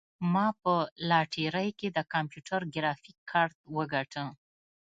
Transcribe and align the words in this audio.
ما 0.33 0.47
په 0.61 0.73
لاټرۍ 1.09 1.69
کې 1.79 1.87
د 1.91 1.99
کمپیوټر 2.13 2.61
ګرافیک 2.75 3.17
کارت 3.31 3.57
وګاټه. 3.75 4.23